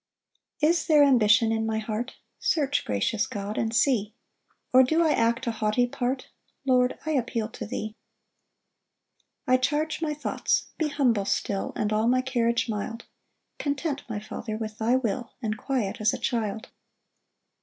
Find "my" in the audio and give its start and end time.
1.63-1.77, 10.01-10.15, 12.07-12.21, 14.09-14.19